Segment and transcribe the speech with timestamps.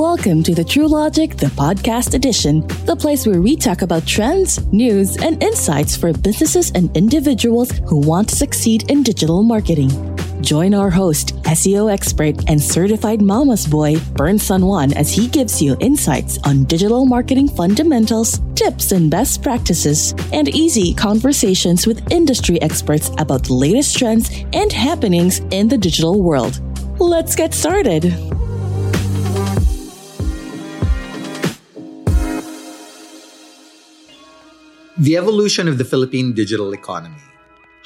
[0.00, 4.58] Welcome to the True Logic, the podcast edition, the place where we talk about trends,
[4.72, 9.90] news, and insights for businesses and individuals who want to succeed in digital marketing.
[10.40, 15.60] Join our host, SEO expert and certified mama's boy, Bern San Juan, as he gives
[15.60, 22.58] you insights on digital marketing fundamentals, tips and best practices, and easy conversations with industry
[22.62, 26.58] experts about the latest trends and happenings in the digital world.
[26.98, 28.29] Let's get started.
[35.00, 37.16] The evolution of the Philippine digital economy.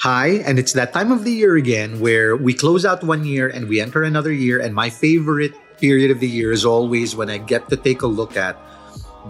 [0.01, 3.47] Hi, and it's that time of the year again where we close out one year
[3.47, 4.59] and we enter another year.
[4.59, 8.07] And my favorite period of the year is always when I get to take a
[8.07, 8.59] look at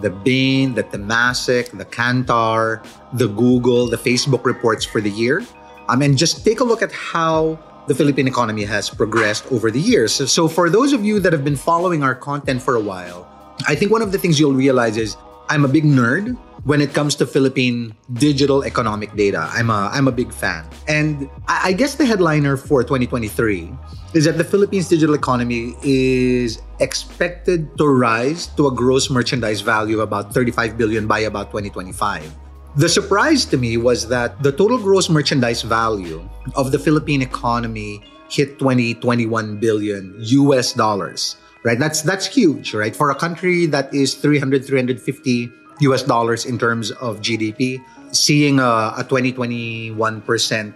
[0.02, 5.46] the Bain, the Temasek, the Kantar, the Google, the Facebook reports for the year.
[5.88, 9.78] Um, and just take a look at how the Philippine economy has progressed over the
[9.78, 10.12] years.
[10.12, 13.30] So, so for those of you that have been following our content for a while,
[13.68, 15.16] I think one of the things you'll realize is
[15.48, 16.36] I'm a big nerd
[16.66, 19.46] when it comes to Philippine digital economic data.
[19.54, 20.66] I'm a I'm a big fan.
[20.90, 23.70] And I guess the headliner for 2023
[24.14, 30.02] is that the Philippines digital economy is expected to rise to a gross merchandise value
[30.02, 32.26] of about 35 billion by about 2025.
[32.74, 38.02] The surprise to me was that the total gross merchandise value of the Philippine economy
[38.28, 43.94] hit 20 21 billion US dollars right that's that's huge right for a country that
[43.94, 45.46] is 300 350
[45.80, 47.82] US dollars in terms of GDP
[48.12, 50.74] seeing a, a 2021%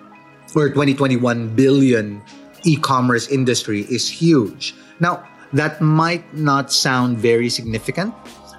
[0.57, 2.23] or 2021 billion
[2.65, 8.13] e-commerce industry is huge now that might not sound very significant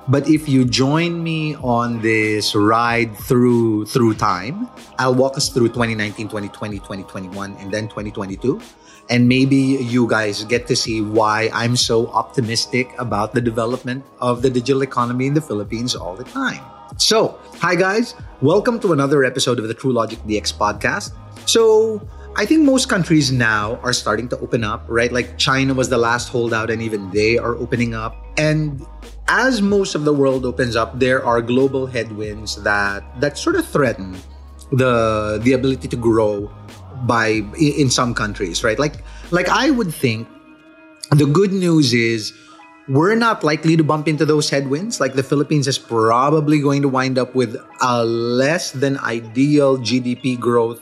[0.08, 5.70] but if you join me on this ride through through time, I'll walk us through
[5.70, 8.60] 2019, 2020, 2021, and then 2022.
[9.12, 14.42] And maybe you guys get to see why I'm so optimistic about the development of
[14.42, 16.64] the digital economy in the Philippines all the time.
[16.96, 21.12] So, hi guys, welcome to another episode of the True Logic DX podcast.
[21.44, 22.00] So,
[22.38, 25.12] I think most countries now are starting to open up, right?
[25.12, 28.16] Like China was the last holdout, and even they are opening up.
[28.38, 28.80] And
[29.28, 33.68] as most of the world opens up, there are global headwinds that that sort of
[33.68, 34.16] threaten
[34.72, 36.48] the the ability to grow
[37.08, 38.80] by in some countries, right?
[38.80, 40.28] Like like I would think
[41.12, 42.34] the good news is
[42.88, 45.00] we're not likely to bump into those headwinds.
[45.00, 50.40] Like the Philippines is probably going to wind up with a less than ideal GDP
[50.40, 50.82] growth,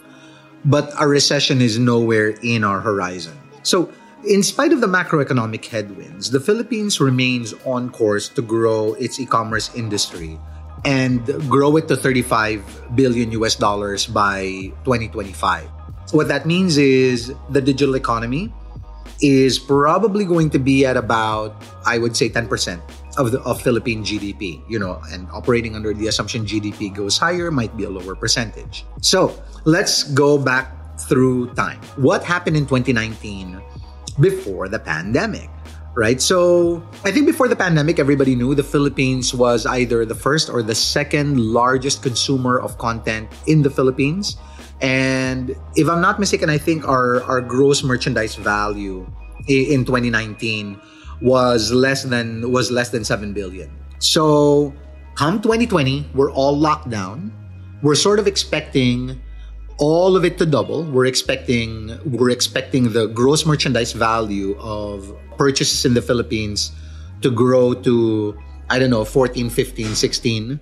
[0.65, 3.37] but a recession is nowhere in our horizon.
[3.63, 3.91] So
[4.25, 9.73] in spite of the macroeconomic headwinds, the Philippines remains on course to grow its e-commerce
[9.75, 10.39] industry
[10.85, 15.78] and grow it to 35 billion US dollars by 2025.
[16.11, 18.53] What that means is the digital economy
[19.21, 22.79] is probably going to be at about I would say 10%
[23.17, 27.51] of the of Philippine GDP, you know, and operating under the assumption GDP goes higher
[27.51, 28.85] might be a lower percentage.
[29.01, 31.81] So, let's go back through time.
[31.95, 33.61] What happened in 2019
[34.19, 35.49] before the pandemic,
[35.95, 36.21] right?
[36.21, 40.61] So I think before the pandemic, everybody knew the Philippines was either the first or
[40.61, 44.37] the second largest consumer of content in the Philippines.
[44.81, 49.05] And if I'm not mistaken, I think our, our gross merchandise value
[49.47, 50.79] in 2019
[51.21, 53.69] was less than was less than 7 billion.
[53.99, 54.73] So
[55.15, 57.33] come 2020, we're all locked down.
[57.81, 59.19] We're sort of expecting
[59.77, 60.83] all of it to double.
[60.83, 66.71] We're expecting we're expecting the gross merchandise value of purchases in the Philippines
[67.21, 68.37] to grow to
[68.69, 70.59] I don't know 14, 15, 16.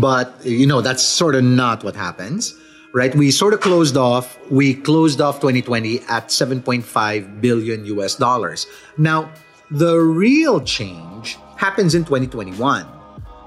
[0.00, 2.54] But you know, that's sort of not what happens.
[2.94, 3.14] Right?
[3.14, 8.66] We sort of closed off we closed off 2020 at 7.5 billion US dollars.
[8.96, 9.30] Now,
[9.70, 12.86] the real change happens in 2021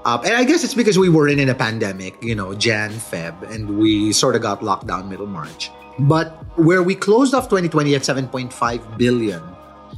[0.04, 2.90] uh, and I guess it's because we were in, in a pandemic, you know, Jan,
[2.90, 5.70] Feb, and we sort of got locked down middle March.
[6.00, 9.42] But where we closed off 2020 at 7.5 billion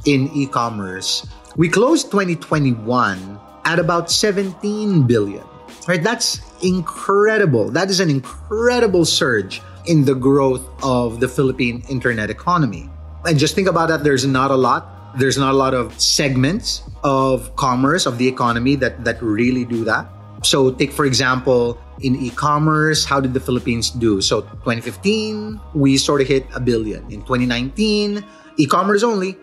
[0.05, 1.25] in e-commerce,
[1.55, 5.43] we closed 2021 at about 17 billion.
[5.87, 6.01] Right?
[6.01, 7.69] That's incredible.
[7.69, 12.89] That is an incredible surge in the growth of the Philippine internet economy.
[13.25, 14.03] And just think about that.
[14.03, 18.75] There's not a lot there's not a lot of segments of commerce of the economy
[18.75, 20.07] that that really do that.
[20.43, 24.19] So take for example in e-commerce, how did the Philippines do?
[24.19, 27.03] So 2015, we sort of hit a billion.
[27.09, 28.23] In 2019,
[28.57, 29.37] e-commerce only,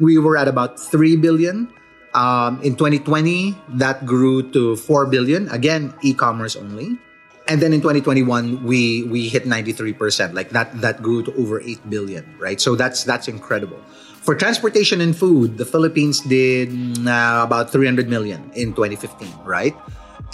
[0.00, 1.68] we were at about 3 billion.
[2.14, 5.48] Um, in 2020, that grew to 4 billion.
[5.48, 6.98] Again, e-commerce only.
[7.48, 10.36] And then in 2021, we we hit 93%.
[10.36, 12.60] Like that that grew to over 8 billion, right?
[12.60, 13.80] So that's that's incredible.
[14.20, 16.68] For transportation and food, the Philippines did
[17.08, 19.72] uh, about 300 million in 2015, right?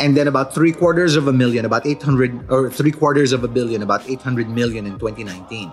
[0.03, 3.49] And then about three quarters of a million, about 800 or three quarters of a
[3.49, 5.71] billion, about 800 million in 2019.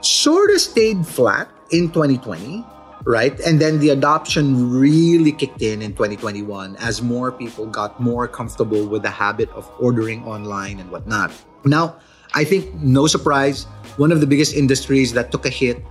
[0.00, 2.64] Sort of stayed flat in 2020
[3.04, 3.38] right?
[3.40, 8.86] And then the adoption really kicked in in 2021 as more people got more comfortable
[8.86, 11.32] with the habit of ordering online and whatnot.
[11.64, 11.96] Now,
[12.34, 13.64] I think no surprise,
[13.96, 15.82] one of the biggest industries that took a hit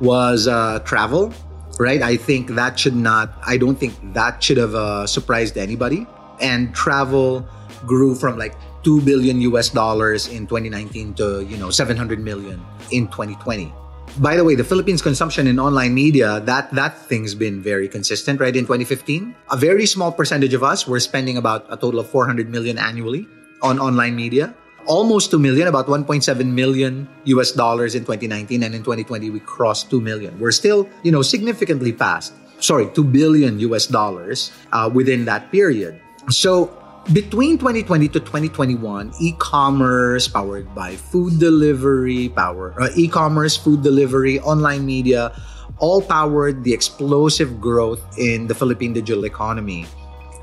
[0.00, 1.32] was uh, travel,
[1.78, 2.02] right?
[2.02, 6.06] I think that should not, I don't think that should have uh, surprised anybody.
[6.40, 7.46] And travel
[7.86, 13.06] grew from like 2 billion US dollars in 2019 to, you know, 700 million in
[13.06, 13.72] 2020
[14.18, 18.40] by the way, the Philippines consumption in online media, that that thing's been very consistent,
[18.40, 18.54] right?
[18.54, 22.48] In 2015, a very small percentage of us were spending about a total of 400
[22.48, 23.26] million annually
[23.62, 24.54] on online media.
[24.86, 29.90] Almost 2 million, about 1.7 million US dollars in 2019 and in 2020 we crossed
[29.90, 30.38] 2 million.
[30.38, 35.98] We're still, you know, significantly past, sorry, 2 billion US dollars uh, within that period.
[36.28, 36.68] So
[37.12, 44.86] between 2020 to 2021, e-commerce powered by food delivery, power uh, e-commerce, food delivery, online
[44.86, 45.34] media,
[45.78, 49.86] all powered the explosive growth in the Philippine digital economy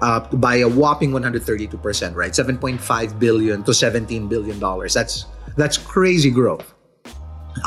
[0.02, 2.32] uh, by a whopping 132%, right?
[2.32, 4.94] 7.5 billion to 17 billion dollars.
[4.94, 5.26] That's
[5.58, 6.74] that's crazy growth.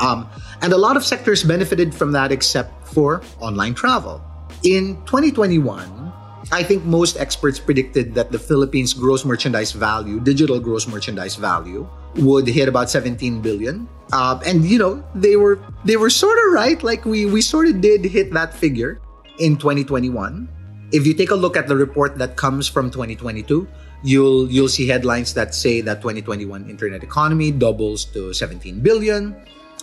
[0.01, 0.27] Um,
[0.61, 4.23] and a lot of sectors benefited from that except for online travel.
[4.63, 6.13] In 2021,
[6.51, 11.87] I think most experts predicted that the Philippines gross merchandise value, digital gross merchandise value,
[12.17, 13.87] would hit about 17 billion.
[14.13, 16.81] Uh, and you know, they were they were sort of right.
[16.83, 19.01] Like we we sort of did hit that figure
[19.39, 20.47] in 2021.
[20.91, 23.67] If you take a look at the report that comes from 2022,
[24.03, 29.35] you'll you'll see headlines that say that 2021 internet economy doubles to 17 billion.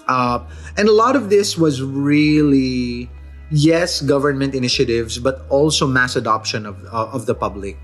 [0.06, 0.44] Uh,
[0.76, 3.10] and a lot of this was really
[3.52, 7.76] yes, government initiatives, but also mass adoption of uh, of the public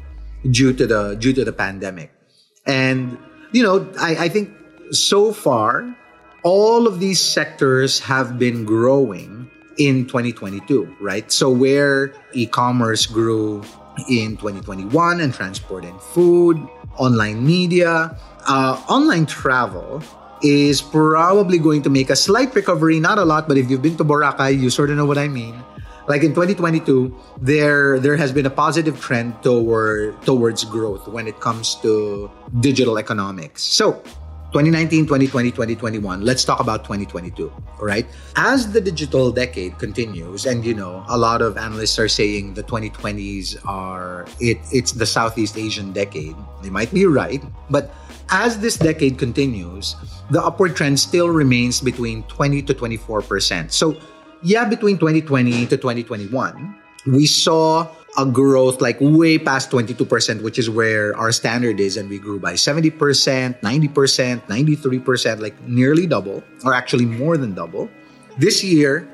[0.50, 2.11] due to the due to the pandemic.
[2.67, 3.19] And
[3.53, 4.50] you know, I, I think
[4.91, 5.94] so far
[6.43, 11.31] all of these sectors have been growing in 2022, right?
[11.31, 13.62] So where e-commerce grew
[14.09, 16.56] in 2021 and transport and food,
[16.97, 18.17] online media,
[18.47, 20.03] uh, online travel
[20.43, 23.96] is probably going to make a slight recovery, not a lot, but if you've been
[23.96, 25.55] to Boracay, you sort of know what I mean.
[26.08, 31.38] Like in 2022, there there has been a positive trend toward towards growth when it
[31.40, 32.31] comes to
[32.61, 33.62] digital economics.
[33.62, 34.00] So
[34.56, 36.25] 2019, 2020, 2021.
[36.25, 38.06] Let's talk about 2022, all right?
[38.37, 42.64] As the digital decade continues, and you know, a lot of analysts are saying the
[42.64, 46.35] 2020s are it it's the Southeast Asian decade.
[46.62, 47.93] They might be right, but
[48.30, 49.96] as this decade continues,
[50.30, 53.72] the upward trend still remains between 20 to 24%.
[53.72, 53.96] So,
[54.42, 56.76] yeah, between 2020 to 2021,
[57.06, 61.96] we saw a growth like way past 22%, which is where our standard is.
[61.96, 62.92] And we grew by 70%,
[63.60, 67.88] 90%, 93%, like nearly double, or actually more than double.
[68.38, 69.08] This year,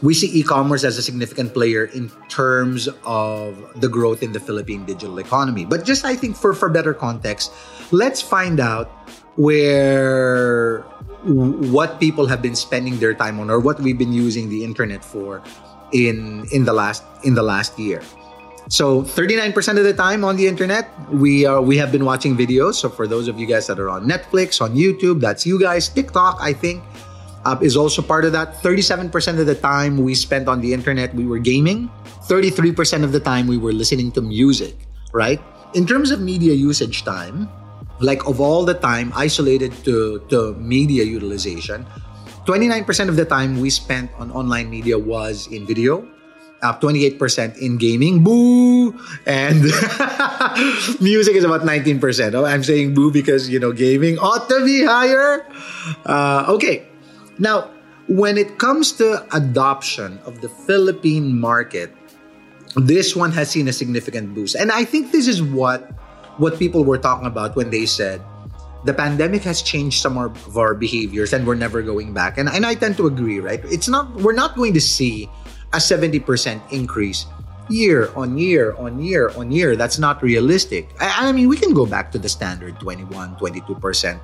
[0.00, 4.84] we see e-commerce as a significant player in terms of the growth in the Philippine
[4.84, 5.64] digital economy.
[5.64, 7.52] But just I think for for better context,
[7.90, 8.88] let's find out
[9.36, 10.80] where
[11.24, 15.04] what people have been spending their time on or what we've been using the internet
[15.04, 15.42] for
[15.92, 18.02] in in the last in the last year.
[18.68, 22.74] So 39% of the time on the internet, we are we have been watching videos.
[22.74, 25.88] So for those of you guys that are on Netflix, on YouTube, that's you guys.
[25.88, 26.82] TikTok, I think
[27.60, 28.54] is also part of that.
[28.62, 31.90] 37% of the time we spent on the internet, we were gaming.
[32.28, 34.76] 33% of the time we were listening to music,
[35.12, 35.40] right?
[35.74, 37.48] In terms of media usage time,
[38.00, 41.86] like of all the time isolated to, to media utilization,
[42.46, 46.06] 29% of the time we spent on online media was in video,
[46.62, 48.94] uh, 28% in gaming, boo,
[49.26, 49.62] and
[51.00, 52.34] music is about 19%.
[52.34, 55.46] Oh, I'm saying boo because, you know, gaming ought to be higher.
[56.06, 56.86] Uh, okay,
[57.38, 57.70] now,
[58.08, 61.92] when it comes to adoption of the Philippine market,
[62.76, 64.54] this one has seen a significant boost.
[64.54, 65.90] And I think this is what
[66.38, 68.20] what people were talking about when they said
[68.84, 72.38] the pandemic has changed some of our behaviors and we're never going back.
[72.38, 73.60] And, and I tend to agree, right?
[73.66, 75.28] It's not we're not going to see
[75.72, 76.24] a 70%
[76.72, 77.26] increase
[77.68, 79.76] year on year on year on year.
[79.76, 80.90] That's not realistic.
[81.00, 84.20] I, I mean, we can go back to the standard 21, 22%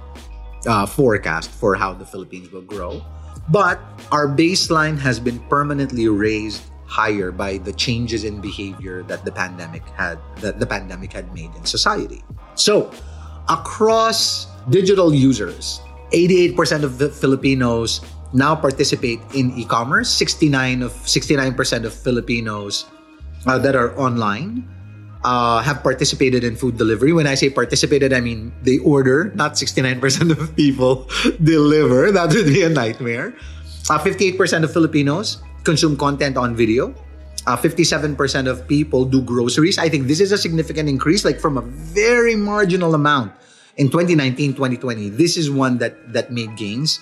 [0.66, 3.04] uh, forecast for how the Philippines will grow.
[3.48, 3.80] But
[4.12, 9.84] our baseline has been permanently raised higher by the changes in behavior that the pandemic
[9.92, 12.24] had that the pandemic had made in society.
[12.56, 12.90] So,
[13.48, 15.80] across digital users,
[16.12, 18.00] 88% of the Filipinos
[18.32, 20.08] now participate in e-commerce.
[20.08, 22.84] 69 of 69% of Filipinos
[23.46, 24.64] uh, that are online
[25.24, 27.12] uh, have participated in food delivery.
[27.12, 29.32] When I say participated, I mean they order.
[29.34, 31.08] Not 69% of people
[31.42, 32.12] deliver.
[32.12, 33.34] That would be a nightmare.
[33.90, 36.94] Uh, 58% of Filipinos consume content on video.
[37.46, 38.14] Uh, 57%
[38.46, 39.78] of people do groceries.
[39.78, 43.32] I think this is a significant increase, like from a very marginal amount
[43.76, 45.08] in 2019, 2020.
[45.08, 47.00] This is one that that made gains.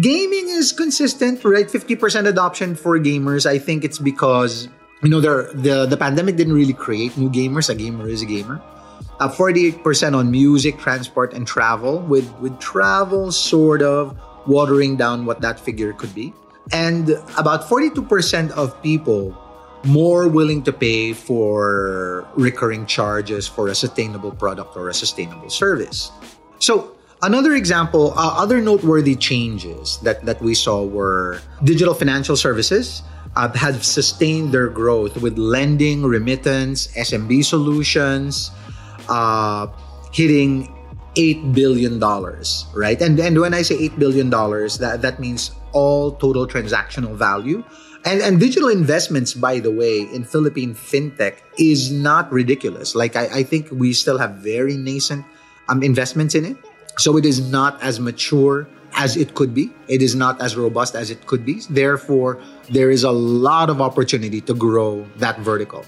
[0.00, 1.68] Gaming is consistent, right?
[1.68, 3.46] 50% adoption for gamers.
[3.46, 4.66] I think it's because
[5.04, 7.68] you know there the the pandemic didn't really create new gamers.
[7.68, 8.60] A gamer is a gamer.
[9.20, 15.40] Uh, 48% on music, transport, and travel, with with travel sort of watering down what
[15.40, 16.32] that figure could be.
[16.72, 19.36] And about 42% of people
[19.84, 26.10] more willing to pay for recurring charges for a sustainable product or a sustainable service.
[26.58, 33.02] So, another example, uh, other noteworthy changes that, that we saw were digital financial services
[33.36, 38.50] uh, have sustained their growth with lending, remittance, SMB solutions,
[39.08, 39.66] uh,
[40.12, 40.70] hitting
[41.16, 43.00] eight billion dollars, right?
[43.00, 47.64] And and when I say eight billion dollars, that that means all total transactional value
[48.04, 52.94] and, and digital investments, by the way, in Philippine fintech is not ridiculous.
[52.94, 55.24] Like I, I think we still have very nascent
[55.68, 56.56] um, investments in it.
[56.98, 59.70] So it is not as mature as it could be.
[59.88, 61.60] It is not as robust as it could be.
[61.68, 65.84] Therefore, there is a lot of opportunity to grow that vertical.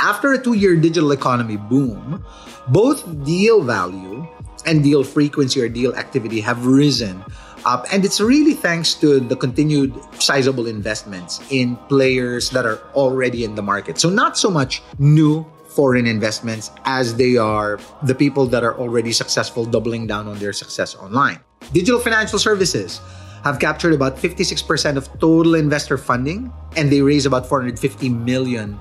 [0.00, 2.24] After a two year digital economy boom,
[2.68, 4.26] both deal value
[4.66, 7.22] and deal frequency or deal activity have risen
[7.64, 7.86] up.
[7.92, 13.54] And it's really thanks to the continued sizable investments in players that are already in
[13.54, 13.98] the market.
[13.98, 19.12] So, not so much new foreign investments as they are the people that are already
[19.12, 21.38] successful doubling down on their success online.
[21.72, 23.00] Digital financial services
[23.44, 28.78] have captured about 56% of total investor funding and they raised about 450 million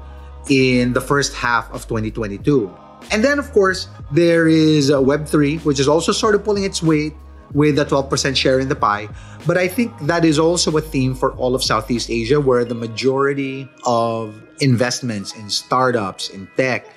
[0.50, 2.72] in the first half of 2022.
[3.12, 6.82] And then, of course, there is uh, Web3, which is also sort of pulling its
[6.82, 7.14] weight
[7.54, 9.08] with a 12% share in the pie.
[9.46, 12.76] But I think that is also a theme for all of Southeast Asia, where the
[12.76, 16.88] majority of investments in startups, in tech,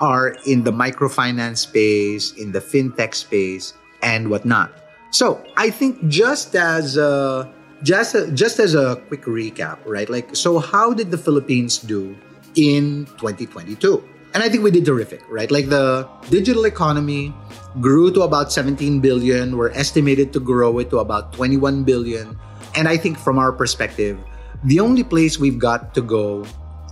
[0.00, 3.72] are in the microfinance space, in the fintech space,
[4.02, 4.83] and whatnot.
[5.14, 7.46] So I think just as a,
[7.84, 10.10] just a, just as a quick recap, right?
[10.10, 12.18] Like, so how did the Philippines do
[12.56, 14.02] in 2022?
[14.34, 15.48] And I think we did terrific, right?
[15.52, 17.32] Like the digital economy
[17.80, 19.56] grew to about 17 billion.
[19.56, 22.36] We're estimated to grow it to about 21 billion.
[22.74, 24.18] And I think from our perspective,
[24.64, 26.44] the only place we've got to go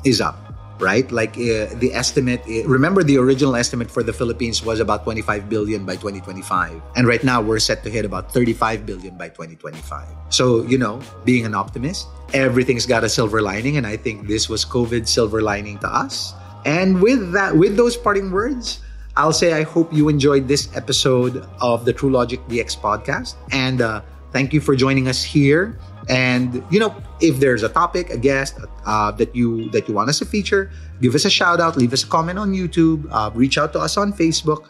[0.05, 0.39] is up,
[0.83, 1.11] right?
[1.11, 5.49] Like uh, the estimate, uh, remember the original estimate for the Philippines was about 25
[5.49, 6.83] billion by 2025.
[6.97, 10.09] And right now we're set to hit about 35 billion by 2025.
[10.31, 13.77] So, you know, being an optimist, everything's got a silver lining.
[13.77, 16.35] And I think this was COVID silver lining to us.
[16.67, 18.81] And with that, with those parting words,
[19.17, 23.37] I'll say I hope you enjoyed this episode of the True Logic DX podcast.
[23.53, 25.79] And uh, thank you for joining us here.
[26.09, 30.09] And you know, if there's a topic, a guest uh, that you that you want
[30.09, 33.31] us to feature, give us a shout out, leave us a comment on YouTube, uh,
[33.35, 34.69] reach out to us on Facebook.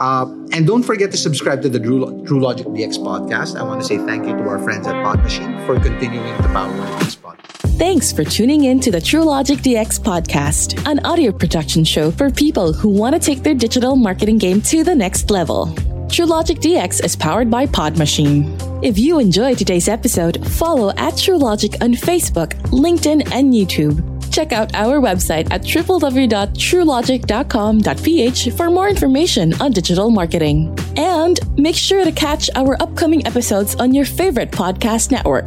[0.00, 3.58] Uh, and don't forget to subscribe to the True, Logic DX podcast.
[3.58, 6.48] I want to say thank you to our friends at Pod Machine for continuing to
[6.48, 7.78] power this podcast.
[7.78, 12.30] Thanks for tuning in to the True Logic DX podcast, an audio production show for
[12.30, 15.74] people who want to take their digital marketing game to the next level.
[16.10, 18.56] True Logic DX is powered by Pod Machine.
[18.82, 24.02] If you enjoyed today's episode, follow at True Logic on Facebook, LinkedIn, and YouTube.
[24.32, 30.76] Check out our website at www.truelogic.com.ph for more information on digital marketing.
[30.96, 35.46] And make sure to catch our upcoming episodes on your favorite podcast network.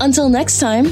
[0.00, 0.86] Until next time,